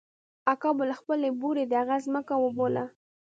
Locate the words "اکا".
0.53-0.69